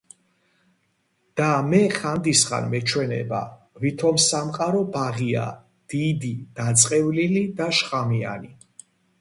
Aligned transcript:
და 1.41 1.49
მე 1.73 1.81
ხანდისხან 1.97 2.71
მეჩვენება 2.71 3.41
ვითომ 3.83 4.17
სამყარო 4.25 4.81
ბაღია 4.97 5.45
დიდი 5.95 6.35
დაწყევლილი 6.61 7.49
და 7.61 7.73
შხამიანი 7.83 8.55